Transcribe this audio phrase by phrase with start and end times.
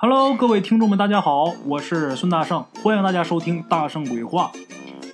[0.00, 4.52] Hello，各位听众们，大家好，我是孙大圣，欢迎大家收听《大圣鬼话》，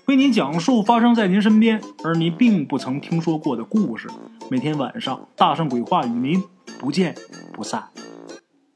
[0.05, 4.11] 为您讲述发生在您身边而您并不曾听说过的故事。
[4.51, 6.45] 每天晚上，《大圣鬼话》与您
[6.79, 7.15] 不见
[7.51, 7.89] 不散。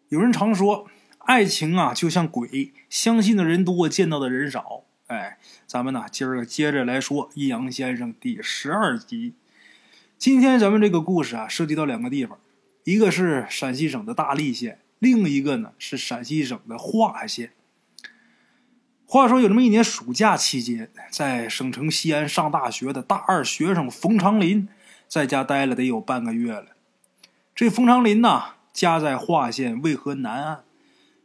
[0.08, 0.86] 有人常说，
[1.18, 4.84] 爱情啊就像鬼，相信的人多，见到的人少。
[5.08, 5.36] 哎，
[5.66, 9.34] 咱们呢今儿个接着来说《阴阳先生》第十二集。
[10.16, 12.38] 今天咱们这个故事啊，涉及到两个地方，
[12.84, 14.78] 一个是陕西省的大荔县。
[14.98, 17.52] 另一个呢是陕西省的华县。
[19.06, 24.68] 话说有这么一年暑假期间，在省城西安上大学的大二学生冯长林，
[25.06, 26.66] 在家待了得有半个月了。
[27.54, 28.42] 这冯长林呢，
[28.72, 30.64] 家在华县渭河南岸。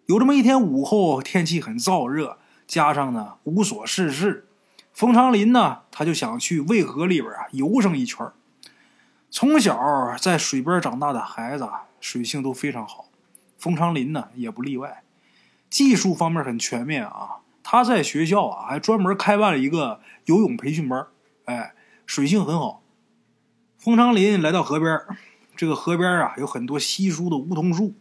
[0.06, 4.48] 有这么一天午后，天气很燥热，加上呢无所事事，
[4.94, 8.26] 冯长林呢他就想去渭河里边啊游上一圈。
[9.30, 11.68] 从小在水边长大的孩子，
[12.00, 13.10] 水性都非常好。
[13.64, 15.04] 冯长林呢也不例外，
[15.70, 17.38] 技术方面很全面啊。
[17.64, 21.08] 他在学校啊还专门开办了一个游泳培训班，
[21.46, 21.74] 哎，
[22.06, 22.84] 水性很好。
[23.78, 25.00] 冯长林来到河边，
[25.56, 27.94] 这个河边啊有很多稀疏的梧桐树，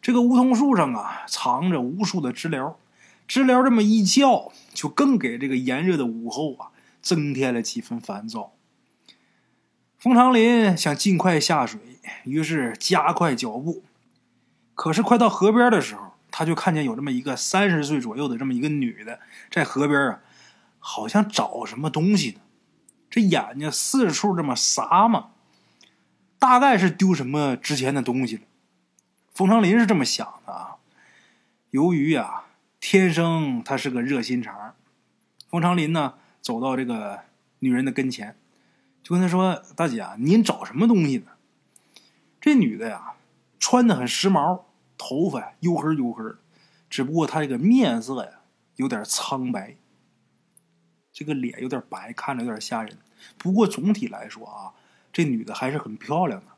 [0.00, 2.78] 这个梧桐树上啊藏着无数的知了，
[3.28, 6.68] 知了这么一叫，就更给这个炎热的午后啊
[7.02, 8.54] 增添了几分烦躁。
[9.98, 11.78] 冯长林想尽快下水，
[12.24, 13.82] 于是加快脚步。
[14.74, 20.20] 可是快到河边的时候，他就看见有这么一个三十岁左右的这么一个女的在河边啊，
[20.80, 22.40] 好像找什么东西呢。
[23.08, 25.30] 这眼睛四处这么撒嘛，
[26.40, 28.42] 大概是丢什么值钱的东西了。
[29.32, 30.76] 冯长林是这么想的啊。
[31.70, 32.46] 由于啊，
[32.80, 34.74] 天生他是个热心肠，
[35.48, 37.20] 冯长林呢走到这个
[37.60, 38.36] 女人的跟前，
[39.04, 41.26] 就跟她说：“大姐啊，您找什么东西呢？”
[42.40, 43.12] 这女的呀。
[43.66, 44.64] 穿的很时髦，
[44.98, 46.36] 头发黝黑黝黑的，
[46.90, 48.42] 只不过她这个面色呀
[48.76, 49.78] 有点苍白，
[51.10, 52.98] 这个脸有点白，看着有点吓人。
[53.38, 54.74] 不过总体来说啊，
[55.10, 56.48] 这女的还是很漂亮的。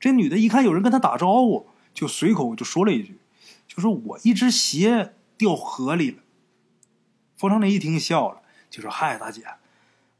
[0.00, 3.20] 这女的一看有人跟她打招呼，就随口就说了一句
[3.68, 6.24] ：“就说我一只鞋掉河里了。”
[7.38, 9.44] 冯长林一听笑了，就说：“嗨，大姐，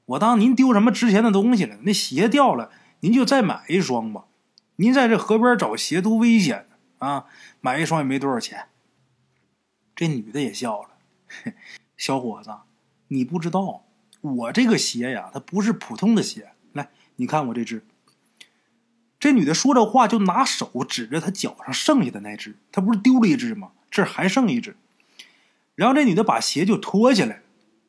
[0.06, 1.78] 我当您丢什么值钱的东西了？
[1.82, 4.26] 那鞋掉了，您就再买一双吧。”
[4.76, 6.66] 您在这河边找鞋多危险
[6.98, 7.26] 啊！
[7.60, 8.66] 买一双也没多少钱。
[9.94, 10.88] 这女的也笑了，
[11.96, 12.50] 小伙子，
[13.08, 13.84] 你不知道，
[14.20, 16.52] 我这个鞋呀，它不是普通的鞋。
[16.72, 17.86] 来，你看我这只。
[19.20, 23.70] 这女的说着话，就拿手指着她脚上剩下的那只，她不是丢了一只吗？
[23.88, 24.76] 这还剩一只。
[25.76, 27.42] 然后这女的把鞋就脱下来，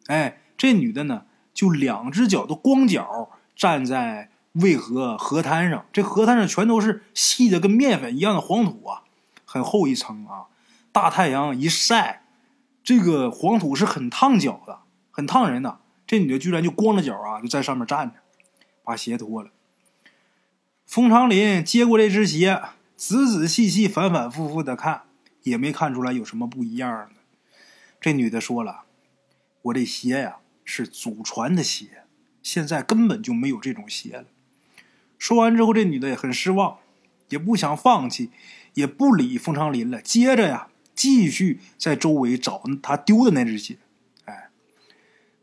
[0.06, 4.30] 哎，这女的呢，就两只脚都光脚站在。
[4.56, 9.04] 渭河河滩上，这河滩上全都是细的跟面粉一样的黄土啊，
[9.46, 10.48] 很厚一层啊。
[10.92, 12.24] 大太阳一晒，
[12.84, 14.80] 这个黄土是很烫脚的，
[15.12, 15.80] 很烫人的。
[16.08, 18.20] 这女的居然就光着脚啊，就在上面站着，
[18.84, 19.50] 把鞋脱了。
[20.86, 22.62] 冯长林接过这只鞋，
[22.96, 25.02] 仔仔细细、反反复复的看，
[25.44, 27.16] 也没看出来有什么不一样的。
[28.00, 28.84] 这女的说了
[29.64, 32.04] ：“我这鞋呀，是祖传的鞋，
[32.42, 34.26] 现在根本就没有这种鞋了。”
[35.26, 36.78] 说完之后，这女的也很失望，
[37.30, 38.30] 也不想放弃，
[38.76, 40.00] 也不理冯长林了。
[40.00, 43.80] 接着呀，继续在周围找他丢的那只鞋。
[44.26, 44.52] 哎，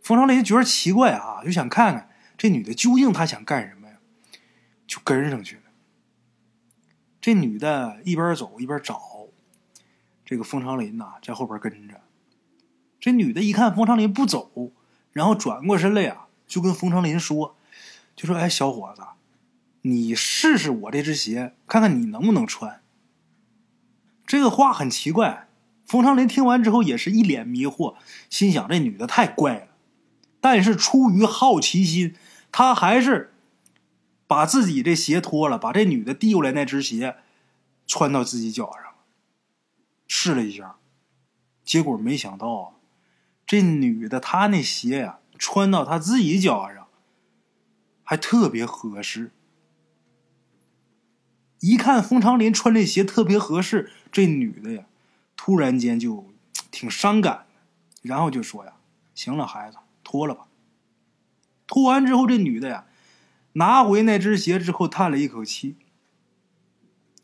[0.00, 3.96] 冯长林觉得奇怪啊，就想看看这女的究竟她想干什么呀，
[4.86, 5.62] 就跟上去了。
[7.20, 9.02] 这女的一边走一边找，
[10.24, 12.00] 这个冯长林呐在后边跟着。
[13.00, 14.70] 这女的一看冯长林不走，
[15.10, 17.56] 然后转过身来呀，就跟冯长林说
[18.14, 19.02] ：“就说哎，小伙子。”
[19.82, 22.82] 你试试我这只鞋，看看你能不能穿。
[24.26, 25.48] 这个话很奇怪，
[25.84, 27.96] 冯长林听完之后也是一脸迷惑，
[28.30, 29.68] 心想这女的太怪了。
[30.40, 32.14] 但是出于好奇心，
[32.50, 33.32] 他还是
[34.26, 37.16] 把自己这鞋脱了，把这女的递过来那只鞋
[37.86, 38.94] 穿到自己脚上，
[40.06, 40.76] 试了一下，
[41.64, 42.74] 结果没想到啊，
[43.44, 46.86] 这女的她那鞋呀，穿到她自己脚上
[48.04, 49.32] 还特别合适。
[51.62, 54.84] 一看冯长林穿这鞋特别合适，这女的呀，
[55.36, 56.26] 突然间就
[56.72, 57.46] 挺伤感，
[58.02, 58.72] 然后就说呀
[59.14, 60.48] ：“行了，孩子，脱了吧。”
[61.68, 62.86] 脱完之后，这女的呀，
[63.52, 65.76] 拿回那只鞋之后，叹了一口气，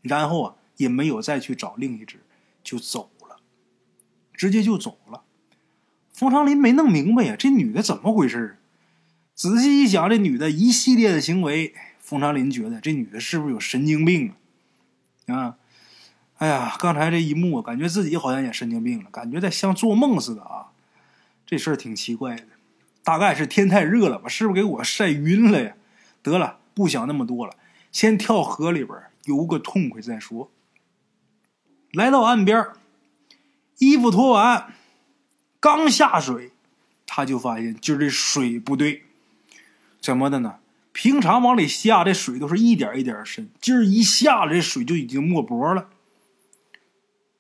[0.02, 2.20] 然后啊，也没有再去找另一只，
[2.62, 3.40] 就走了，
[4.32, 5.25] 直接就走了。
[6.12, 8.58] 冯长林没弄明白呀，这女的怎么回事？
[9.35, 11.75] 仔细一想，这女的一系列的行为。
[12.09, 14.33] 冯长林觉得这女的是不是有神经病
[15.27, 15.37] 啊？
[15.37, 15.57] 啊，
[16.39, 20.73] 哎呀，刚才这一幕，感觉自己好像也神经病了，感觉在像做梦似的啊！
[21.45, 22.47] 这事儿挺奇怪的，
[23.05, 24.27] 大概是天太热了吧？
[24.27, 25.75] 是不是给我晒晕了呀？
[26.23, 27.55] 得了，不想那么多了，
[27.93, 30.51] 先跳河里边游个痛快再说。
[31.93, 32.69] 来到岸边，
[33.77, 34.73] 衣服脱完，
[35.61, 36.53] 刚下水，
[37.05, 39.03] 他就发现今儿这水不对，
[40.01, 40.61] 怎么的呢？
[40.99, 45.91] 平常往里下这水都是一点一点深，今儿一下这水就已经没脖了。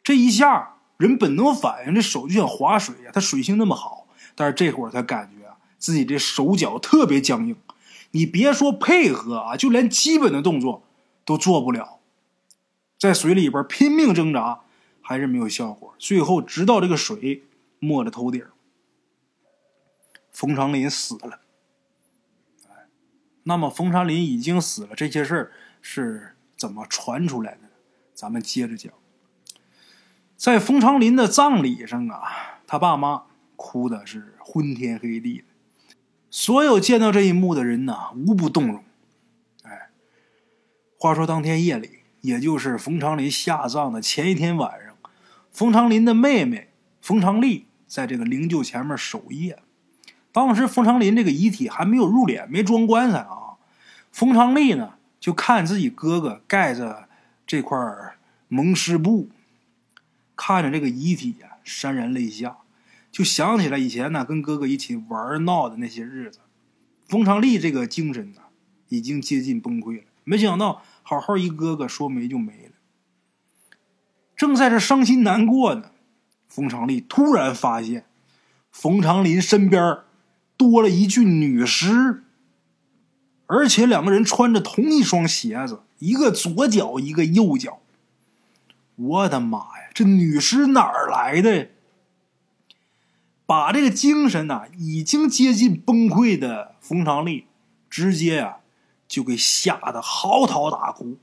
[0.04, 3.10] 这一下，人本能反应，这手就像划水呀。
[3.12, 4.06] 他水性那么好，
[4.36, 7.56] 但是这会儿他感觉啊，自己这手脚特别僵硬。
[8.12, 10.84] 你别说配合啊，就连基本的动作
[11.24, 11.98] 都做不了，
[12.96, 14.60] 在水里边拼命挣扎，
[15.02, 15.92] 还是没有效果。
[15.98, 17.42] 最后，直到这个水
[17.80, 18.44] 没了头顶，
[20.30, 21.40] 冯长林死了。
[23.48, 27.60] 那么冯长林已经死了，这些事儿是怎么传出来的？
[28.12, 28.92] 咱们接着讲。
[30.36, 33.22] 在冯长林的葬礼上啊，他爸妈
[33.56, 35.44] 哭的是昏天黑地的，
[36.28, 38.84] 所有见到这一幕的人呐，无不动容。
[39.62, 39.88] 哎，
[40.98, 44.94] 话说当天夜里，也就是冯长林下葬的前一天晚上，
[45.50, 46.68] 冯长林的妹妹
[47.00, 49.62] 冯长丽在这个灵柩前面守夜。
[50.46, 53.58] 当时冯长林这个遗体还没有入殓，没装棺材啊。
[54.12, 57.08] 冯长丽呢，就看自己哥哥盖着
[57.44, 57.76] 这块
[58.46, 59.28] 蒙尸布。
[60.36, 62.58] 看着这个遗体呀，潸然泪下，
[63.10, 66.38] 就想起来以前呢跟哥哥一起玩闹的那些日子。
[67.08, 68.42] 冯长丽这个精神呢，
[68.88, 70.04] 已经接近崩溃了。
[70.22, 72.72] 没想到好好一哥哥说没就没了。
[74.36, 75.90] 正在这伤心难过呢，
[76.46, 78.04] 冯长丽突然发现，
[78.70, 79.98] 冯长林身边
[80.58, 82.24] 多了一具女尸，
[83.46, 87.80] 而且两个人穿着同一双鞋子，一个左脚，一个右脚。
[88.96, 89.90] 我的妈呀！
[89.94, 91.68] 这女尸哪儿来的？
[93.46, 97.46] 把这个精神呐，已经接近崩溃的冯长利，
[97.88, 98.56] 直接呀
[99.06, 101.16] 就给吓得嚎啕大哭，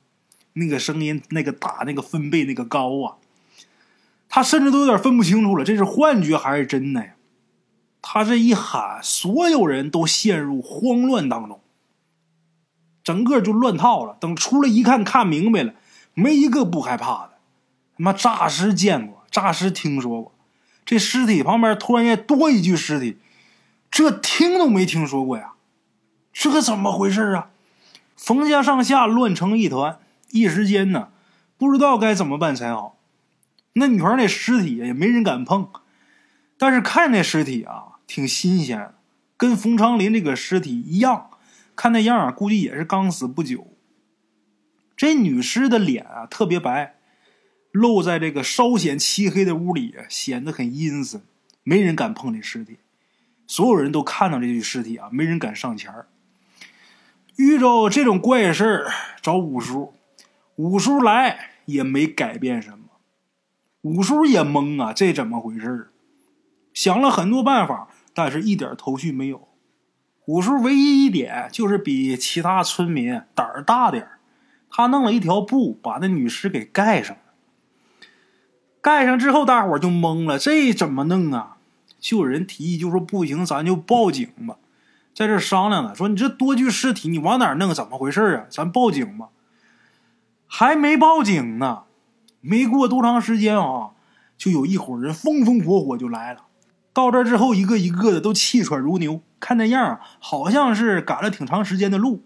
[0.54, 3.18] 那个声音那个大那个分贝那个高啊，
[4.30, 7.15] 他甚至都有点分不清楚了，这是幻觉还是真的呀？
[8.07, 11.60] 他这一喊，所有人都陷入慌乱当中，
[13.04, 14.16] 整个就乱套了。
[14.19, 15.74] 等出来一看，看明白了，
[16.13, 17.31] 没一个不害怕的。
[17.98, 20.36] 他妈诈尸见过，诈尸听说过，
[20.86, 23.18] 这尸体旁边突然间多一具尸体，
[23.90, 25.54] 这听都没听说过呀，
[26.31, 27.50] 这可怎么回事啊？
[28.16, 29.98] 冯家上下乱成一团，
[30.30, 31.10] 一时间呢，
[31.58, 32.98] 不知道该怎么办才好。
[33.74, 35.68] 那女孩那尸体也没人敢碰，
[36.60, 38.94] 但是看那尸体啊，挺新鲜，
[39.38, 41.31] 跟冯长林这个尸体一样，
[41.75, 43.68] 看那样啊，估计也是刚死不久。
[44.96, 46.96] 这女尸的脸啊，特别白。
[47.72, 51.22] 露在这个稍显漆黑的屋里，显得很阴森，
[51.62, 52.78] 没人敢碰这尸体。
[53.48, 55.94] 所有人都看到这具尸体啊，没人敢上前
[57.36, 58.92] 遇着这种怪事儿，
[59.22, 59.94] 找五叔，
[60.56, 62.86] 五叔来也没改变什么。
[63.81, 65.92] 五叔也懵啊，这怎么回事
[66.74, 69.48] 想了很多办法，但是一点头绪没有。
[70.26, 74.08] 五叔唯一一点就是比其他村民胆儿大点
[74.72, 77.16] 他弄了一条布，把那女尸给盖上。
[78.82, 81.58] 盖上之后，大伙儿就懵了，这怎么弄啊？
[82.00, 84.58] 就有人提议，就说不行，咱就报警吧。
[85.13, 87.74] 在这商量呢，说你这多具尸体，你往哪弄？
[87.74, 88.46] 怎么回事啊？
[88.50, 89.30] 咱报警吧。
[90.48, 91.84] 还没报警呢，
[92.42, 93.92] 没过多长时间啊，
[94.38, 96.45] 就有一伙人风风火火就来了。
[96.96, 102.24] 到这之后，一个一个的都气喘如牛，看那样好像是赶了挺长时间的路。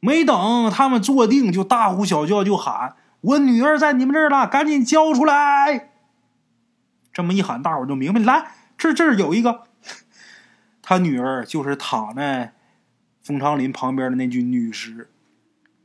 [0.00, 2.96] 没等他们坐定，就大呼小叫，就喊。
[3.20, 5.90] 我女儿在你们这儿了，赶紧交出来！
[7.12, 8.18] 这么一喊，大伙就明白。
[8.18, 9.62] 来，这这儿有一个，
[10.82, 12.54] 他女儿就是躺在
[13.22, 15.08] 冯长林旁边的那具女尸。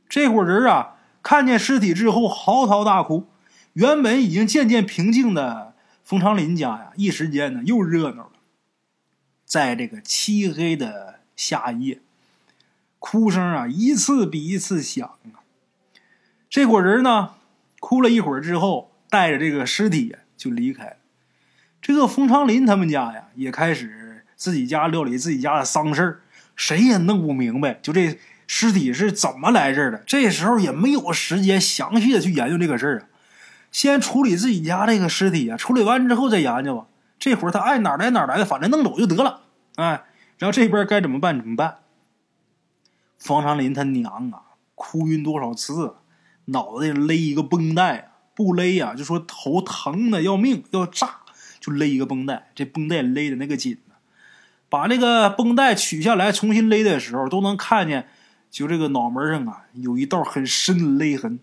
[0.08, 3.28] 这伙人啊，看见尸体之后嚎啕大哭。
[3.74, 5.75] 原本已经渐渐平静的
[6.06, 8.30] 冯长林家呀，一时间呢又热闹了。
[9.44, 12.00] 在这个漆黑的夏夜，
[13.00, 15.42] 哭声啊一次比一次响啊。
[16.48, 17.34] 这伙人呢，
[17.80, 20.96] 哭了一会儿之后，带着这个尸体就离开了。
[21.82, 26.20] 这个冯长林他们家呀，也开始自己家料理自己家的丧事儿，
[26.54, 30.04] 谁也弄不明白，就这尸体是怎么来这儿的。
[30.06, 33.08] 这时候也没有时间详细的去研究这个事儿啊，
[33.76, 36.86] 先处理自己家这个尸体啊，处理完之后再研究吧。
[37.18, 39.42] 这会儿他爱哪来哪来的，反正弄走就得了，
[39.74, 40.02] 哎，
[40.38, 41.76] 然后这边该怎么办怎么办。
[43.18, 45.96] 方长林他娘啊，哭晕多少次。
[46.46, 51.16] 脑袋勒一个绷带，不勒呀，就说头疼的要命，要炸，
[51.60, 53.96] 就勒一个绷带，这绷带勒的那个紧呢。
[54.70, 58.08] 把那个绷带取下来，重新勒的时候，都能看见，
[58.50, 61.38] 就这个脑门上啊，有一道很深的勒痕。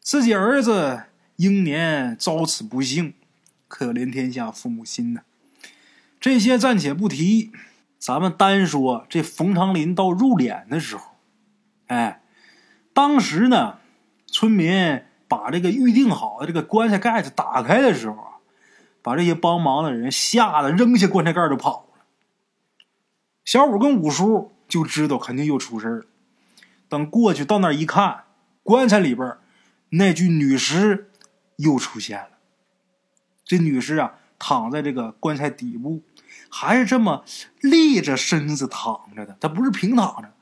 [0.00, 1.04] 自己儿子
[1.36, 3.14] 英年遭此不幸，
[3.68, 5.22] 可怜天下父母心呐。
[6.20, 7.50] 这些暂且不提，
[7.98, 11.16] 咱们单说这冯长林到入殓的时候，
[11.86, 12.22] 哎，
[12.92, 13.78] 当时呢，
[14.26, 18.32] 村民把这个预定好的这个棺材盖子打开的时候啊，
[19.02, 22.04] 把这些帮忙的人吓得扔下棺材盖就跑了。
[23.44, 26.04] 小五跟五叔就知道肯定又出事了。
[26.88, 28.24] 等过去到那儿一看，
[28.62, 29.36] 棺材里边
[29.88, 31.10] 那具女尸
[31.62, 32.38] 又出现了。
[33.44, 36.02] 这女尸啊，躺在这个棺材底部，
[36.48, 37.24] 还是这么
[37.60, 40.32] 立着身子躺着的，她不是平躺着，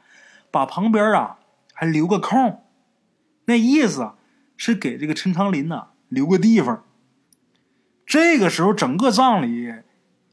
[0.51, 1.39] 把旁边啊
[1.73, 2.65] 还留个空，
[3.47, 4.17] 那意思啊
[4.57, 6.85] 是给这个陈长林呐留个地方。
[8.07, 9.73] 这个时候，整个葬礼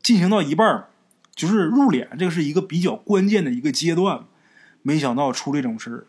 [0.01, 0.87] 进行到一半
[1.35, 4.25] 就是入殓，这个是一个比较关键的一个阶段，
[4.81, 6.07] 没想到出这种事。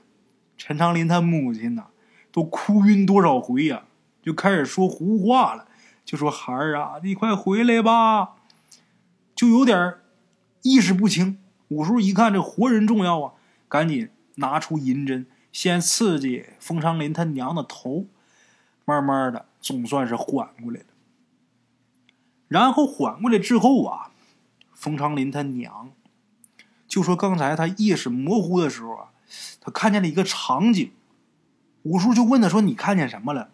[0.56, 1.88] 陈长林他母亲呐，
[2.32, 3.85] 都哭晕多少回呀，
[4.28, 5.66] 就开始说胡话了，
[6.04, 8.35] 就说孩儿啊，你快回来吧，
[9.35, 9.94] 就有点
[10.61, 11.38] 意识不清。
[11.68, 13.32] 五叔一看这活人重要啊，
[13.68, 18.04] 赶紧拿出银针，先刺激冯长林他娘的头，
[18.85, 20.87] 慢慢的总算是缓过来了。
[22.49, 24.11] 然后缓过来之后啊。
[24.75, 25.90] 冯长林他娘
[26.87, 29.08] 就说：“刚才他意识模糊的时候啊，
[29.61, 30.92] 他看见了一个场景。
[31.82, 33.50] 五叔就问他说：‘你看见什么了？’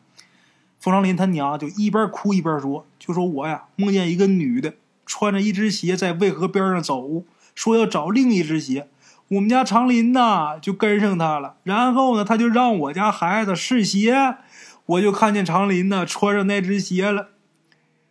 [0.85, 4.75] 冯长林他娘就一边哭一边说：‘就说我呀，梦见一个女的
[5.07, 7.23] 穿着一只鞋在渭河边上走，
[7.55, 8.89] 说要找另一只鞋。
[9.29, 11.57] 我们家长林呐就跟上他了。
[11.63, 14.37] 然后呢，他就让我家孩子试鞋，
[14.85, 17.31] 我就看见长林呢穿上那只鞋了。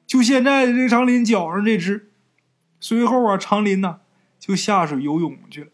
[0.08, 2.10] 就现在这长林脚上这只。’
[2.82, 3.98] 随后啊，长林呢
[4.40, 5.70] 就下水游泳去了。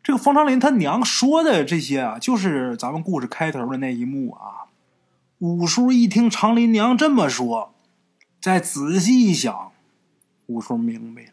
[0.00, 4.59] 这个方长林他娘说的这些啊，就是咱们故事开头的那一幕啊。
[5.40, 7.74] 五叔一听长林娘这么说，
[8.40, 9.72] 再仔细一想，
[10.46, 11.32] 五叔明白了，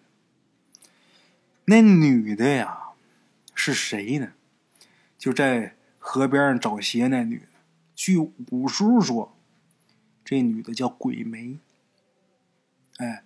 [1.66, 2.90] 那女的呀
[3.54, 4.34] 是谁呢？
[5.18, 7.48] 就在河边上找鞋那女的。
[7.96, 9.38] 据五叔说，
[10.24, 11.60] 这女的叫鬼梅。
[12.98, 13.24] 哎。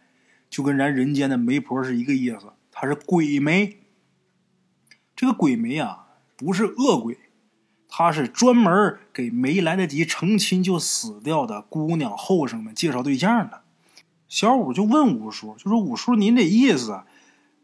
[0.50, 3.78] 就跟咱人间的媒婆是一个意思，她是鬼媒。
[5.16, 7.18] 这个鬼媒啊，不是恶鬼，
[7.94, 13.64] 他是专门给没来得及成亲就死掉的姑娘后生们介绍对象的。
[14.30, 17.02] 小五就问五叔，就说：“五叔，您这意思，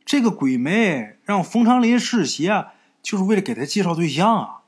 [0.03, 2.67] 这个鬼媒让冯长林试鞋，
[3.01, 4.63] 就是为了给他介绍对象啊？”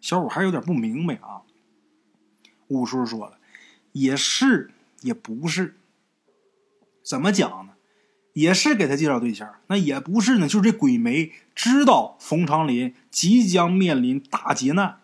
[0.00, 1.42] 小五还有点不明白啊。
[2.68, 3.38] 五叔说了
[3.90, 5.76] ：“也是，也不是。”
[7.02, 7.72] 怎么讲呢？
[8.36, 10.46] 也是给他介绍对象，那也不是呢。
[10.46, 15.00] 就是这鬼媒知道冯长林即将面临大劫难，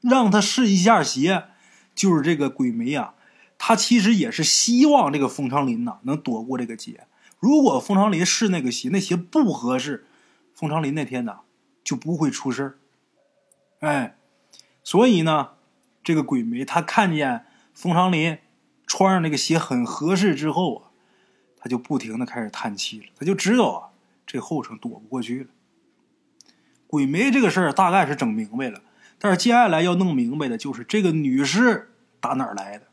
[0.00, 1.46] 让他试一下鞋。
[1.92, 3.14] 就是这个鬼媒啊，
[3.58, 7.08] 他其实也是希望这个冯长林呐能躲过这个劫。
[7.40, 10.06] 如果冯长林试那个鞋，那鞋不合适，
[10.54, 11.40] 冯长林那天呐
[11.82, 12.78] 就不会出事
[13.80, 14.16] 哎，
[14.84, 15.54] 所以呢，
[16.04, 17.44] 这个鬼媒他看见
[17.74, 18.38] 冯长林
[18.86, 20.89] 穿上那个鞋很合适之后啊。
[21.60, 23.92] 他就不停的开始叹气了，他就知道啊，
[24.26, 25.50] 这后程躲不过去了。
[26.86, 28.82] 鬼媒这个事儿大概是整明白了，
[29.18, 32.86] 但是接下来要弄明白的就是这个女尸打哪儿来的。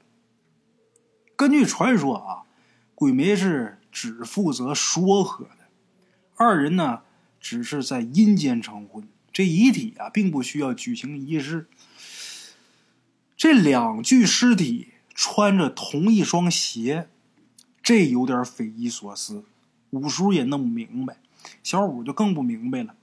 [1.38, 2.44] 根据传说啊，
[2.94, 5.70] 鬼媒是只负责说和的，
[6.36, 7.04] 二人呢
[7.40, 11.68] 只是在阴间成婚，这遗体啊并不需要举行仪式。
[13.38, 17.08] 这两具尸体穿着同一双鞋。
[17.88, 19.46] 这有点匪夷所思，
[19.92, 21.16] 五叔也弄不明白，
[21.64, 22.94] 小五就更不明白了。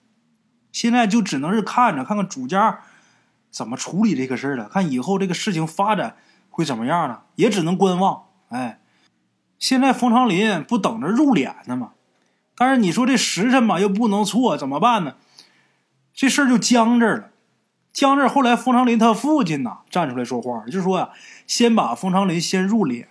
[0.72, 2.80] 现在就只能是看着，看看主家
[3.50, 6.16] 怎么处理这个事儿了，看以后这个事情发展
[6.50, 7.22] 会怎么样呢？
[7.36, 8.24] 也只能观望。
[8.50, 8.78] 哎，
[9.58, 11.92] 现在冯长林不等着入殓呢吗？
[12.54, 15.14] 但是你说这时辰吧又不能错，怎么办呢？
[16.12, 17.30] 这事儿就僵这儿了，
[17.90, 18.28] 僵这。
[18.28, 21.08] 后来冯长林他父亲呐站出来说话，就说呀，
[21.46, 23.06] 先把冯长林先入殓。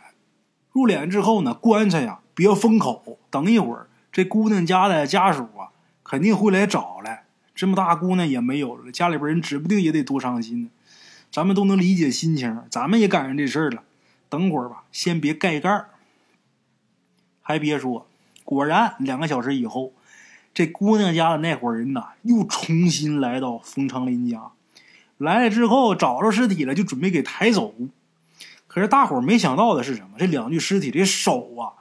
[0.73, 5.71] 入殓之后呢，棺材呀别封口，等一会儿这姑娘家的家属啊
[6.03, 7.23] 肯定会来找来。
[7.55, 10.69] 这么大姑娘也没有了，家里边人指不定也得多伤心呢。
[11.31, 13.83] 咱们都能理解心情，咱们也赶上这事儿了。
[14.27, 15.89] 等会儿吧，先别盖盖儿。
[17.41, 18.07] 还别说，
[18.43, 19.93] 果然两个小时以后，
[20.53, 24.51] 这姑娘家的那伙人呐又重新来到冯长林家，
[25.17, 27.75] 来了之后找着尸体了，就准备给抬走。
[28.73, 30.15] 可是大伙儿没想到的是什么？
[30.17, 31.77] 这两具尸体的手啊，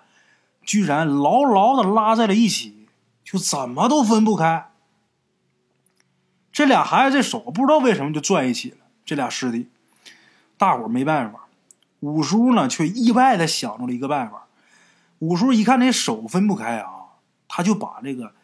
[0.63, 2.87] 居然牢牢的拉在了一起，
[3.25, 4.71] 就怎么都分不开。
[6.53, 8.77] 这俩孩子这手不知道为什么就攥一起了。
[9.07, 9.71] 这俩尸体，
[10.59, 11.49] 大伙儿没办法。
[12.01, 14.47] 五叔呢，却意外的想出了一个办法。
[15.21, 16.91] 五叔一看这手分不开啊，
[17.49, 18.35] 他就把这个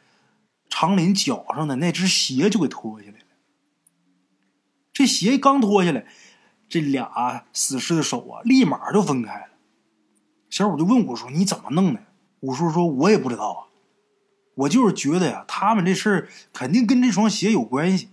[0.71, 3.25] 长林脚上的那只鞋就给脱下来了。
[4.90, 6.07] 这鞋刚脱下来，
[6.69, 9.47] 这俩死尸的手啊，立马就分开了。
[10.51, 12.01] 小五就问五叔：“你怎么弄的？”
[12.41, 13.61] 五叔说：“我也不知道啊，
[14.55, 18.09] 我就是觉得呀，他们这事儿肯定跟这双鞋有关系。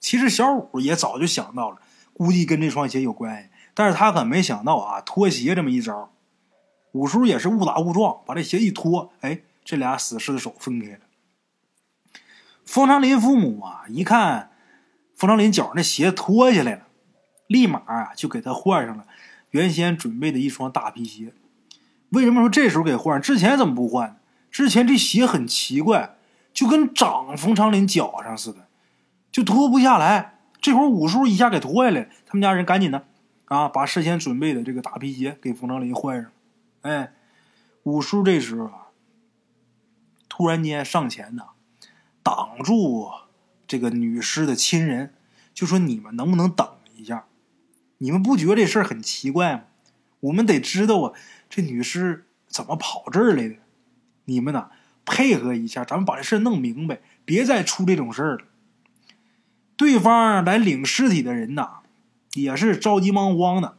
[0.00, 1.78] 其实小五也早就想到了，
[2.12, 6.12] 估计跟这双鞋有关系。”但是他可没想到啊，脱鞋这么一招，
[6.90, 10.98] 五叔也是误打误撞，把这鞋一脱，哎，这俩死尸的手分开了。
[12.64, 14.50] 冯长林父母啊，一看
[15.14, 16.87] 冯长林脚上那鞋脱下来了，
[17.48, 19.04] 立马啊就给他换上了
[19.50, 21.34] 原先准备的一双大皮鞋。
[22.10, 23.20] 为什么说这时候给换？
[23.20, 24.20] 之前怎么不换？
[24.52, 26.16] 之前这鞋很奇怪，
[26.54, 28.68] 就跟长冯长林脚上似的，
[29.32, 30.38] 就脱不下来。
[30.60, 33.06] 这会儿五叔一下给脱下来，他们家人赶紧的。
[33.44, 33.66] 啊！
[33.66, 36.30] 把事先准备的这个大皮鞋给冯长林换上。
[36.82, 37.14] 哎，
[37.84, 38.88] 五叔这时候啊，
[40.28, 41.44] 突然间上前呢，
[42.22, 43.08] 挡住
[43.66, 45.14] 这个女尸的亲人，
[45.54, 47.24] 就说：“你们能不能等一下？
[47.98, 49.62] 你们不觉得这事儿很奇怪吗？
[50.20, 51.12] 我们得知道啊，
[51.48, 53.56] 这女尸怎么跑这儿来的？
[54.24, 54.70] 你们呢，
[55.04, 58.44] 配合一下，咱们把这事弄明白，别再出这种事儿了。”
[59.76, 61.80] 对方来领尸体的人呐。
[62.34, 63.78] 也是着急忙慌的，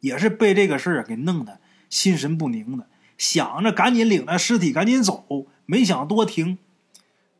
[0.00, 6.58] 也是被这个事儿给弄得心神不宁的，想着赶紧领着尸体赶紧走，没想多听。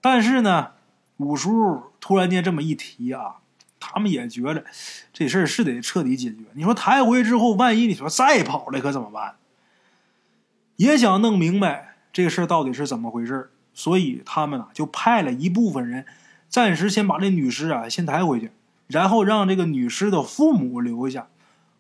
[0.00, 0.70] 但是呢，
[1.18, 3.41] 五叔突然间这么一提啊，
[3.92, 4.64] 他们也觉得
[5.12, 6.38] 这事儿是得彻底解决。
[6.54, 9.36] 你说抬回去之后，万一你说再跑了可怎么办？
[10.76, 16.04] 也想弄明白这个事儿到底是怎么回事所以他们啊就派了一部分人，
[16.48, 18.50] 暂时先把这女尸啊先抬回去。
[18.88, 21.28] 然后让这个女尸的父母留下，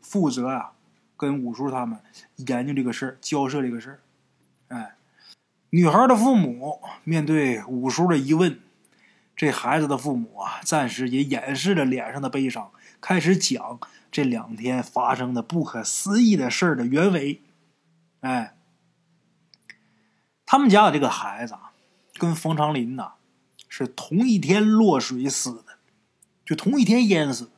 [0.00, 0.72] 负责啊，
[1.16, 1.98] 跟五叔他们
[2.36, 4.00] 研究这个事儿，交涉这个事儿。
[4.68, 4.94] 哎，
[5.70, 8.58] 女孩的父母面对五叔的疑问，
[9.42, 17.42] 这孩子的父母啊，暂时也掩饰了脸上的悲伤，开始讲这两天发生的不可思议的事的原委。
[18.20, 18.54] 哎，
[20.46, 21.72] 他们家的这个孩子啊，
[22.14, 23.14] 跟冯长林呐
[23.68, 25.64] 是同一天落水死的。
[26.46, 27.50] 就同一天淹死，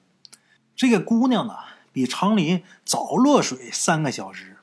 [0.75, 1.55] 这个姑娘呢，
[1.93, 4.57] 比长林早落水三个小时，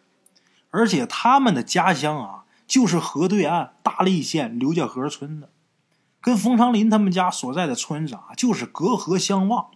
[0.72, 5.50] 而且他们的家乡啊，就是河对岸大荔县刘家河村的，
[6.22, 9.72] 跟冯长林他们家所在的村子啊，就是隔河相望。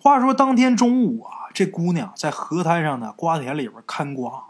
[0.00, 4.46] 话说当天中午啊，这姑娘在河滩上的瓜田里边看瓜，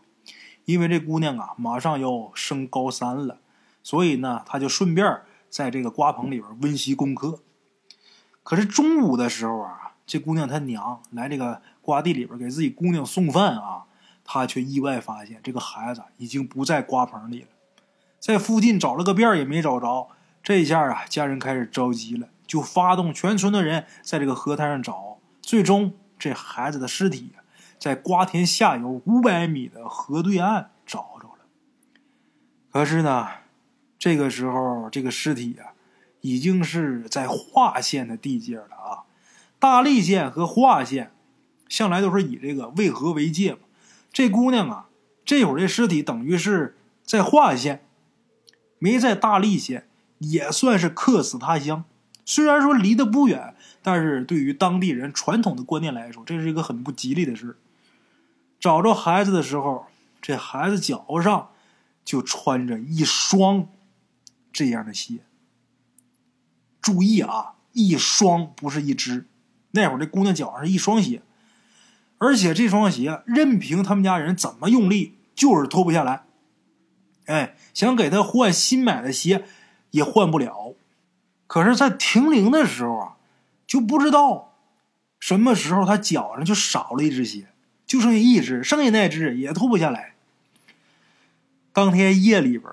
[0.64, 3.38] 因为这姑娘啊，马上要升高三了，
[3.82, 5.20] 所以呢，她就顺便
[5.50, 7.40] 在这个瓜棚里边温习功课。
[8.42, 13.84] 可是中午的时候啊，这姑娘她娘来这个瓜地里边给自己姑娘送饭啊，
[14.24, 17.48] 她却意外发现这个孩子已经不在瓜棚里了，
[18.18, 20.08] 在附近找了个遍也没找着。
[20.42, 25.18] 这一下啊，家人开始着急了，就发动全村的人在这个河滩上找。
[25.42, 27.32] 最终，这孩子的尸体
[27.78, 31.46] 在瓜田下游五百米的河对岸找着了。
[32.70, 33.28] 可是呢，
[33.98, 35.74] 这个时候这个尸体啊。
[36.20, 39.06] 已经是在华县的地界了啊！
[39.60, 41.12] 大荔县和华县
[41.68, 43.60] 向来都是以这个渭河为界嘛。
[44.12, 44.88] 这姑娘啊，
[45.24, 47.86] 这会儿这尸体等于是在华县，
[48.80, 49.87] 没在大荔县，
[50.18, 51.84] 也算是客死他乡。
[52.24, 57.56] 虽然说离得不远，但是对于当地人传统的观念来说，这是一个很不吉利的事。
[58.60, 59.86] 找着孩子的时候，
[60.20, 61.50] 这孩子脚上
[62.04, 63.68] 就穿着一双
[64.52, 65.20] 这样的鞋。
[66.82, 69.26] 注意啊，一双不是一只。
[69.70, 71.22] 那会儿这姑娘脚上是一双鞋，
[72.18, 76.24] 而且这双鞋任凭他们家人怎么用力，就是脱不下来。
[77.26, 79.44] 哎，想给她换新买的鞋，
[79.90, 80.74] 也换不了。
[81.46, 83.16] 可是，在停灵的时候啊，
[83.66, 84.52] 就不知道
[85.18, 87.48] 什么时候他脚上就少了一只鞋，
[87.86, 90.14] 就剩下一只，剩下那只也脱不下来。
[91.72, 92.70] 当天夜里边，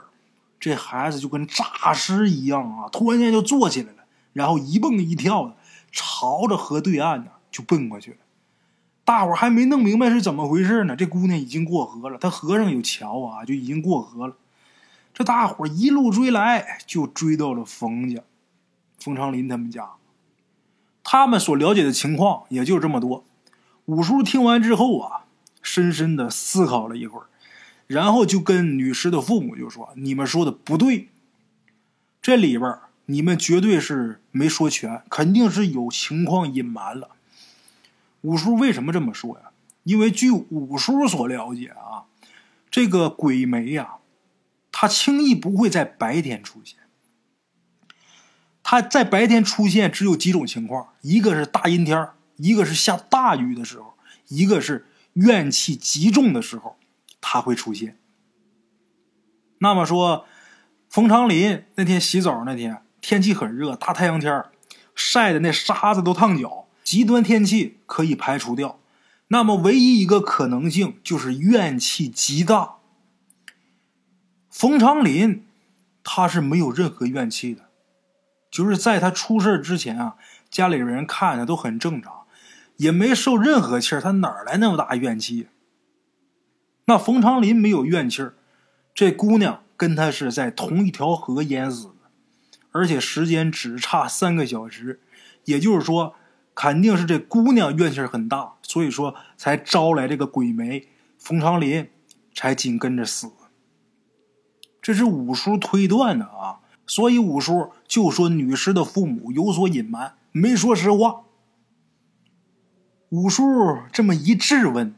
[0.60, 4.04] 这孩子就跟诈尸一样啊，突然间就坐起来了。
[4.34, 5.56] 然后一蹦一跳的，
[5.91, 8.17] 朝着河对岸呢就奔过去了。
[9.06, 12.17] 大伙还没弄明白是怎么回事呢，这姑娘已经过河了。
[12.17, 14.36] 她河上有桥啊，就已经过河了。
[15.15, 18.21] 这大伙一路追来，就追到了冯家，
[18.99, 19.91] 冯长林他们家。
[21.06, 23.23] 他们所了解的情况也就这么多。
[23.86, 25.23] 五叔听完之后啊，
[25.62, 27.28] 深深的思考了一会儿，
[27.88, 31.08] 然后就跟女尸的父母就说：“你们说的不对，
[32.21, 37.12] 这里边你们绝对是没说全，肯定是有情况隐瞒了。”
[38.23, 39.51] 五叔为什么这么说呀？
[39.84, 42.04] 因为据五叔所了解啊，
[42.69, 43.97] 这个鬼媒呀，
[44.77, 46.77] 他轻易不会在白天出现。
[48.61, 53.93] 他在白天出现只有几种情况：一个是大阴天，一个是下大雨的时候，
[54.27, 56.75] 一个是怨气极重的时候，
[57.21, 57.97] 他会出现。
[59.59, 60.25] 那么说，
[60.89, 64.43] 冯长林那天洗澡那天天气很热，大太阳天
[64.93, 68.81] 晒的那沙子都烫脚，极端天气可以排除掉。
[69.29, 72.75] 那么唯一一个可能性就是怨气极大。
[74.58, 75.46] 冯长林
[76.02, 77.65] 他是没有任何怨气的。
[78.50, 80.15] 就是在他出事之前啊，
[80.50, 82.22] 家里人看着都很正常，
[82.78, 85.50] 也没受任何气儿，他哪来那么大怨气？
[86.86, 88.36] 那冯长林没有怨气儿，
[88.94, 92.10] 这姑娘跟他是在同一条河淹死的，
[92.72, 95.02] 而且时间只差三个小时，
[95.44, 96.15] 也就是说，
[96.54, 100.88] 肯定是这姑娘怨气很大，所以说才招来这个鬼媒，
[101.20, 101.89] 冯长林
[102.34, 103.30] 才紧跟着死。
[104.86, 106.60] 这是五叔推断的啊。
[106.86, 111.24] 所以五叔就说女尸的父母有所隐瞒，没说实话。
[113.10, 113.43] 五叔
[113.91, 114.93] 这么一质问，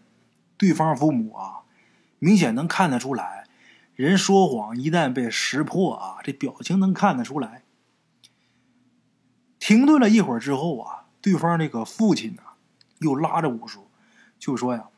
[0.58, 1.64] 对方父母啊，
[2.20, 3.48] 明显能看得出来，
[3.96, 7.64] 人说谎一旦被识破啊，这表情能看得出来。
[9.58, 12.42] 停顿了一会儿之后啊，对方这个父亲呢，
[13.00, 13.88] 又拉着五叔，
[14.38, 14.90] 就说呀：“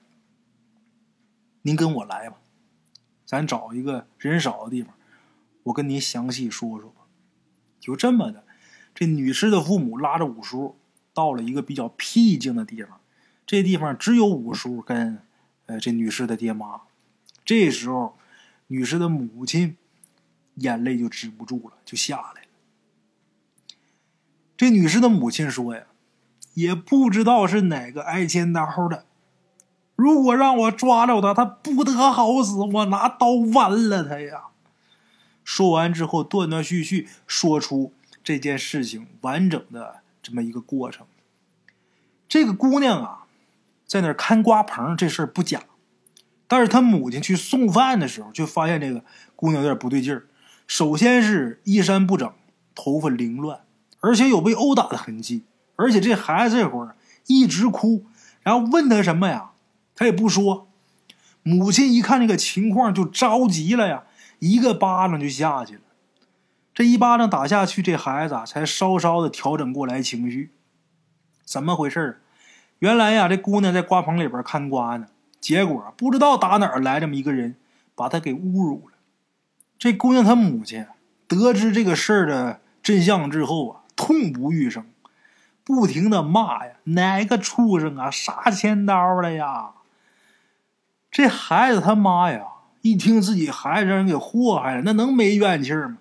[1.62, 2.38] 您跟我来吧，
[3.30, 4.96] 咱找一个人少的地方。”
[5.62, 7.02] 我跟您详细说说吧，
[7.80, 8.44] 就这么的，
[8.96, 10.80] 这女尸的父母拉着五叔
[11.14, 13.00] 到了一个比较僻静的地方，
[13.46, 15.22] 这地方只有五叔跟
[15.68, 16.82] 呃这女尸的爹妈。
[17.46, 18.18] 这时候，
[18.68, 19.78] 女尸的母亲
[20.56, 22.48] 眼泪就止不住了，就下来了。
[24.58, 25.84] 这女尸的母亲说呀
[26.56, 29.06] ：“也不知道是哪个挨千刀的，
[30.00, 34.44] 如果让我抓着他，他不得好死，我拿刀剜了他呀。”
[35.44, 37.92] 说完之后，断断续续说出
[38.24, 41.06] 这件事情完整的这么一个过程。
[42.30, 43.26] 这个姑娘啊，
[43.86, 45.64] 在那看瓜棚，这事儿不假。
[46.48, 49.04] 但是她母亲去送饭的时候，就发现这个
[49.36, 50.28] 姑娘有点不对劲儿。
[50.66, 52.32] 首先是衣衫不整，
[52.74, 53.60] 头发凌乱，
[54.00, 55.44] 而且有被殴打的痕迹。
[55.76, 56.96] 而且这孩子这会儿
[57.28, 58.06] 一直哭，
[58.44, 59.52] 然后问他什么呀，
[60.00, 60.70] 他也不说。
[61.44, 64.06] 母亲一看这个情况，就着急了呀。
[64.40, 65.82] 一个巴掌就下去了，
[66.74, 70.54] 这一巴掌打下去，这孩子才稍稍的调整过来情绪。
[71.44, 72.22] 怎么回事
[72.78, 75.08] 原来呀，这姑娘在瓜棚里边看瓜呢，
[75.42, 77.58] 结果不知道打哪儿来这么一个人，
[77.94, 78.96] 把她给侮辱了。
[79.78, 80.86] 这姑娘她母亲
[81.28, 84.86] 得知这个事儿的真相之后啊，痛不欲生，
[85.66, 89.72] 不停的骂呀：“哪个畜生啊，杀千刀了呀！”
[91.12, 92.42] 这孩子他妈呀！
[92.82, 95.98] 一听自己孩子让人给祸害了，那能没怨气吗？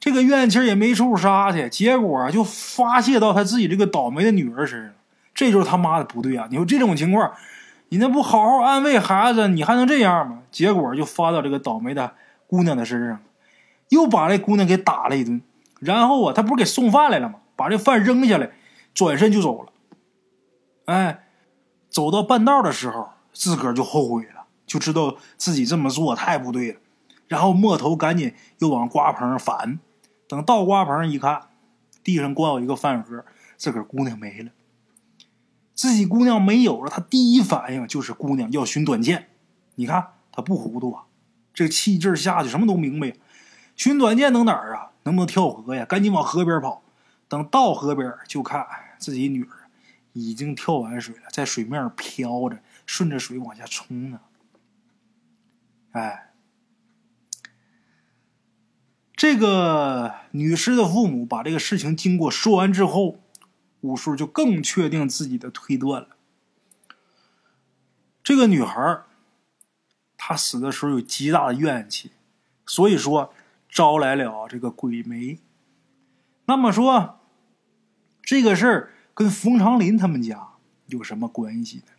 [0.00, 4.92] 这个怨气也没处撒去，结果就发泄到他自己这个倒霉的女儿身上。
[5.32, 6.46] 这就是他妈的不对啊！
[6.50, 7.32] 你说这种情况，
[7.90, 10.40] 你那不好好安慰孩子，你还能这样吗？
[10.50, 12.12] 结果就发到这个倒霉的
[12.46, 13.20] 姑娘的身上，
[13.90, 15.40] 又把这姑娘给打了一顿。
[15.80, 17.36] 然后啊，他不是给送饭来了吗？
[17.56, 18.50] 把这饭扔下来，
[18.92, 19.72] 转身就走了。
[20.86, 21.24] 哎，
[21.88, 24.46] 走到半道的时候，自个儿就后悔了。
[24.66, 26.80] 就知道自己这么做太不对了，
[27.28, 29.78] 然后摸头赶紧又往瓜棚返。
[30.26, 31.48] 等到瓜棚一看，
[32.02, 33.26] 地上光有一个饭盒，
[33.58, 34.50] 自个儿姑娘没了。
[35.74, 39.28] 自己姑娘没有了，他第一反应就是姑娘要寻短见。
[39.74, 41.04] 你看他不糊涂啊，
[41.52, 43.12] 这气劲下去什么都明白。
[43.76, 44.92] 寻短见能哪儿啊？
[45.02, 45.84] 能不能跳河呀？
[45.84, 46.82] 赶紧往河边跑。
[47.28, 48.66] 等到河边，就看
[48.98, 49.68] 自己女儿
[50.14, 54.20] 已经跳完水了，在水面上飘着，顺着水往下冲呢。
[55.92, 56.32] 哎，
[59.14, 63.20] 这个女尸的父母把这个事情经过说完之后，
[63.80, 66.16] 五叔就更确定自己的推断了。
[68.22, 69.02] 这个女孩
[70.16, 72.12] 她死的时候有极大的怨气，
[72.66, 73.32] 所以说
[73.68, 75.38] 招来了这个鬼媒。
[76.46, 77.20] 那么说，
[78.20, 80.54] 这个事儿跟冯长林他们家
[80.88, 81.93] 有什么关系呢？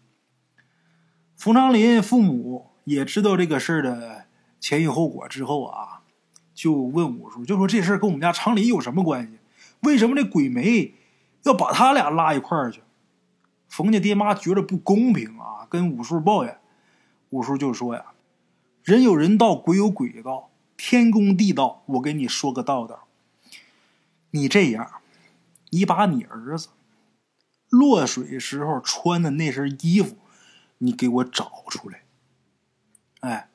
[1.36, 2.72] 冯长林父母。
[2.86, 4.26] 也知道这个事儿的
[4.60, 6.04] 前因后果之后啊，
[6.54, 9.40] 就问五叔，就说这事儿跟我们家长林有什么关系？
[9.80, 10.94] 为什么这鬼媒
[11.42, 12.84] 要把他俩拉一块儿去。
[13.68, 16.60] 冯家爹妈觉得不公平啊，跟五叔抱怨。
[17.32, 18.06] 五叔就说呀
[18.86, 21.82] ：“人有人道，鬼有鬼道，天公地道。
[21.88, 23.08] 我给你说个道道。
[24.30, 25.02] 你这样，
[25.72, 26.68] 你把你儿子
[27.70, 30.16] 落水时候穿的那身衣服，
[30.86, 32.04] 你给我找出来。
[33.22, 33.50] 哎，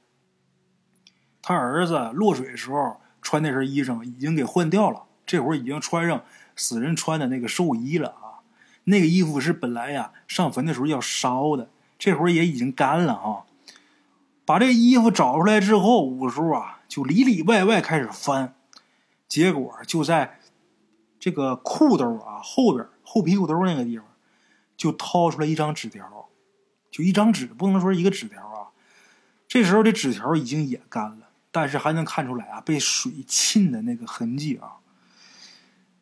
[1.41, 6.25] 他儿子落水时候穿那身衣裳已经给换掉了，这会儿已经穿上
[6.57, 8.43] 死人穿的那个寿衣了啊。
[8.85, 13.45] 那个衣服是本来呀上坟的时候要烧的，这会儿也已经干了啊。
[14.45, 18.57] 把这衣服找出来之后，五叔啊就里里外外开始翻，
[19.29, 20.41] 结果就在
[21.21, 24.07] 这个裤兜啊后边后屁股兜那个地方，
[24.77, 26.30] 就掏出来一张纸条，
[26.91, 28.69] 就一张纸，不能说一个纸条啊。
[29.49, 34.79] 这时候这纸条已经也干了，但是还能看出来啊被水浸的那个痕迹啊。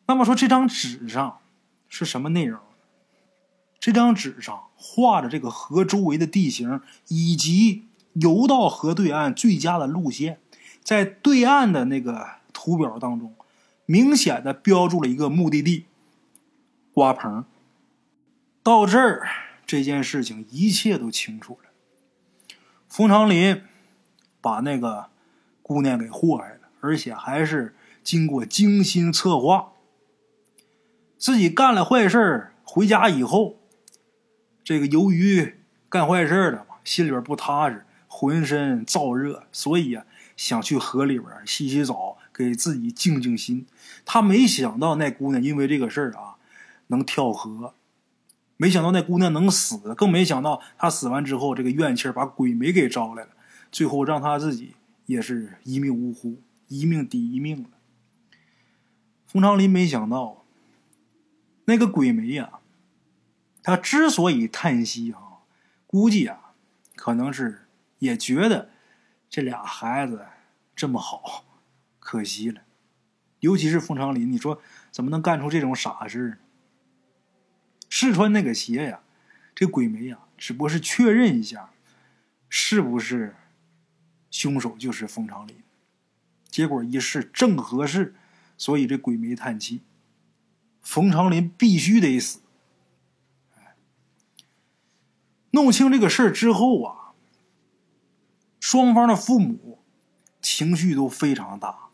[0.07, 1.39] 那么说这张纸上
[1.87, 2.59] 是什么内容？
[3.79, 7.85] 这张纸上画着这个河周围的地形以及。
[8.13, 10.39] 游到河对岸最佳的路线，
[10.83, 13.35] 在对岸的那个图表当中，
[13.85, 15.85] 明显的标注了一个目的地——
[16.91, 17.45] 瓜棚。
[18.63, 19.29] 到这儿，
[19.69, 21.69] 这件事情一切都清楚了。
[22.87, 23.61] 冯长林
[24.41, 25.11] 把那个
[25.61, 29.73] 姑娘给祸害了，而且还是经过精心策划。
[31.19, 33.59] 自己干了坏事回家以后，
[34.63, 37.85] 这个由于干坏事了嘛，心里边不踏实。
[38.11, 40.03] 浑身燥热，所以啊，
[40.35, 43.67] 想去河里边洗洗澡，给自己静静心。
[44.03, 46.37] 他没想到那姑娘因为这个事儿啊，
[46.87, 47.75] 能跳河，
[48.61, 53.29] 没想到那姑娘能死，更没想到她死完之后，这个怨气把鬼媒给招来了，
[53.71, 57.69] 最后让她自己也是一命呜呼，一命抵一命了。
[59.25, 60.43] 冯长林没想到，
[61.63, 62.59] 那个鬼媒呀，
[63.63, 65.43] 他之所以叹息哈，
[65.87, 66.51] 估计啊，
[66.95, 67.65] 可能是。
[67.99, 68.69] 也觉得
[69.29, 70.25] 这俩孩子
[70.73, 71.43] 这么好，
[71.99, 72.61] 可惜了。
[73.41, 76.37] 尤其是冯长林，你说怎么能干出这种傻事呢？
[77.89, 79.01] 试穿那个鞋呀，
[79.53, 81.71] 这鬼媒呀，只不过是确认一下
[82.47, 83.35] 是不是
[84.29, 85.55] 凶手就是冯长林。
[86.49, 88.15] 结果一试正合适，
[88.57, 89.81] 所以这鬼媒叹气：
[90.81, 92.39] 冯长林必须得死。
[95.51, 96.95] 弄清这个事儿之后啊。
[98.59, 99.79] 双方的父母
[100.41, 101.89] 情绪都非常大，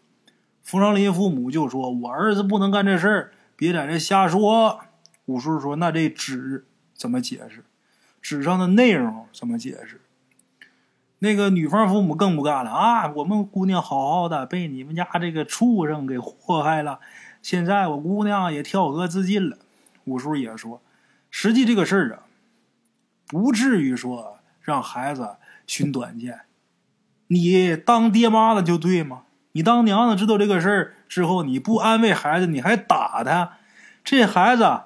[0.61, 4.81] 冯长林父母就说：“我儿子不能干这事儿，别在这瞎说。”
[5.25, 7.63] 五叔说：“那这纸怎么解释？
[8.21, 10.01] 纸上的内容怎么解释？”
[11.19, 13.07] 那个女方父母更不干了啊！
[13.07, 16.99] 我们姑娘好好的，被你们家这个畜生给祸害了，
[17.41, 19.57] 现在我姑娘也跳河自尽了。
[20.03, 20.81] 五叔也说
[21.31, 22.23] ：“实际这个事儿啊，
[23.27, 26.41] 不至于说让孩子寻短见。”
[27.27, 29.23] 你当爹妈的就对吗？
[29.53, 33.57] 你当娘的知道这个事儿之后，你不安慰孩子，你还打他，
[34.03, 34.81] 这孩子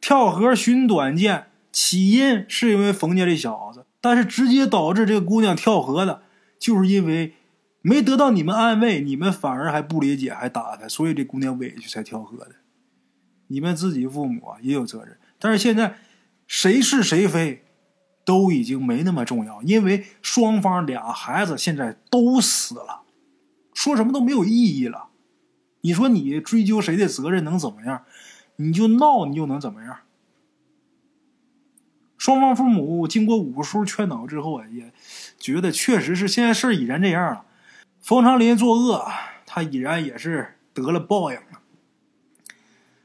[0.00, 6.22] 跳河寻短见，起因是因为冯家这小子，但是直接导致这个姑娘跳河的，
[6.58, 7.34] 就是因为
[7.82, 12.56] 没得到你们安慰，你们反而还不理解，还打他，所以这姑娘委屈才跳河的。
[13.48, 15.96] 你们自己父母啊也有责任，但是现在
[16.46, 17.64] 谁是谁非？
[18.24, 23.04] 都已经没那么重要，因为双方俩孩子现在都死了，
[23.72, 25.08] 说什么都没有意义了。
[25.80, 28.04] 你说你追究谁的责任能怎么样？
[28.60, 29.98] 你就闹，你又能怎么样？
[32.16, 34.92] 双方父母经过五叔劝导之后啊，也
[35.38, 37.44] 觉得确实是现在事已然这样了。
[38.00, 39.06] 冯长林作恶，
[39.46, 41.60] 他已然也是得了报应了。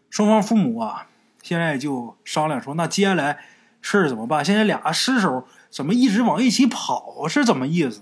[0.10, 1.08] 双方父母啊，
[1.42, 3.46] 现在就商量说，那接下来。
[3.86, 4.46] 事怎么办？
[4.46, 7.28] 现在俩尸首怎么一直往一起跑？
[7.28, 8.02] 是怎么意思？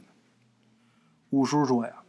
[1.32, 2.04] 五叔说呀，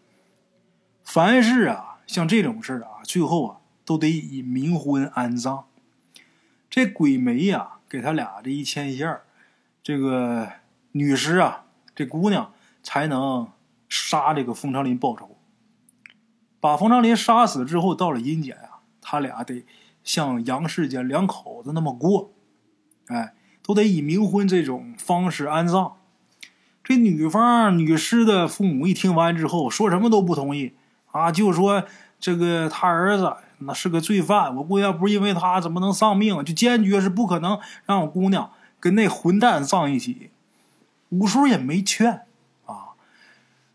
[1.03, 5.65] 凡是啊，像这种事啊，最后啊，都得以冥婚安葬。
[6.69, 9.21] 这鬼媒呀，给他俩这一牵线
[9.83, 10.49] 这个
[10.93, 11.65] 女尸啊，
[11.95, 13.49] 这姑娘才能
[13.89, 15.37] 杀这个冯长林报仇。
[16.61, 19.65] 把冯长林杀死之后，到了阴间啊，他俩得
[20.03, 22.33] 像杨世间两口子那么过，
[23.07, 23.35] 哎。
[23.65, 25.93] 都得以冥婚这种方式安葬。
[26.83, 30.73] 这女方女尸的父母一听完之后，说什么都不同意
[31.13, 31.85] 啊，就说
[32.19, 36.45] 这个他儿子那是个罪犯，我姑娘不是因为他怎么能丧命？
[36.45, 40.31] 就坚决是不可能让我姑娘跟那混蛋葬一起。
[41.11, 42.27] 五叔也没劝
[42.65, 42.97] 啊，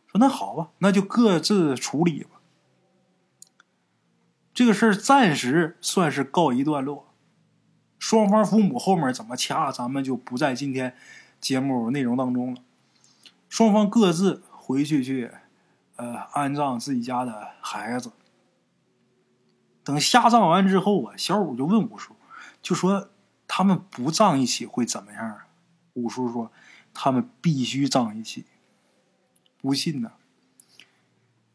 [0.08, 2.32] 说那好吧，那就各自处理吧。
[4.54, 7.14] 这个事儿暂时算是告一段落。
[8.00, 10.96] 双方父母后面怎么掐，咱们就不在今天
[11.40, 12.62] 节目内容当中了。
[13.50, 15.32] 双方各自回去去，
[15.96, 18.12] 呃，安葬自己家的孩子。
[19.88, 22.14] 等下葬完之后啊，小五就问五叔，
[22.62, 23.10] 就说
[23.48, 25.48] 他们不葬一起会怎么样啊？
[25.94, 26.52] 五叔说
[26.94, 28.44] 他们必须葬一起。
[29.62, 30.12] 不信呢，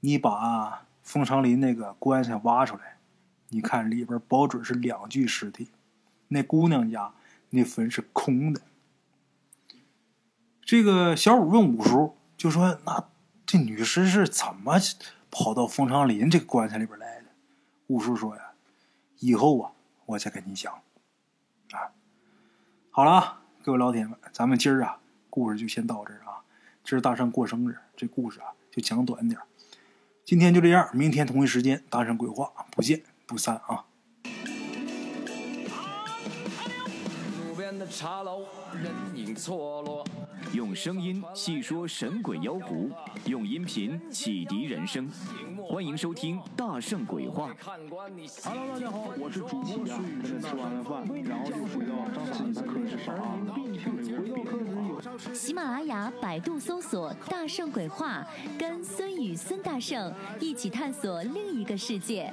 [0.01, 2.97] 你把封长林那个棺材挖出来，
[3.51, 5.69] 你看里边保准是两具尸体。
[6.29, 7.13] 那姑娘家
[7.51, 8.63] 那坟是空的。
[10.65, 13.11] 这个小五问五叔，就说：“那
[13.45, 14.81] 这女尸是怎么
[15.31, 17.22] 跑到封长林这个棺材里边来的？”
[17.93, 18.53] 五叔说：“呀，
[19.19, 19.73] 以后啊，
[20.07, 20.73] 我再跟你讲。”
[21.73, 21.93] 啊，
[22.91, 26.41] 好了，各位老铁们，咱们今儿啊，故事就先到这儿啊。
[26.83, 29.39] 今儿大圣过生日，这故事啊就讲短点
[30.25, 33.85] 今天就这样，明天同一时间大圣鬼话不见不散啊。
[37.87, 40.05] 茶楼，人影错落。
[40.53, 42.91] 用声音细说神鬼妖狐，
[43.27, 45.09] 用音频启迪人生。
[45.65, 47.51] 欢迎收听《大圣鬼话》。
[48.45, 50.23] Hello，大家好，我是主播孙宇。
[50.41, 51.95] 吃完了饭，然后就回到
[52.33, 53.15] 自己的课室上
[55.35, 58.27] 喜马拉雅、百度搜索“大圣鬼话”，
[58.59, 62.33] 跟孙宇、孙大圣一起探索另一个世界。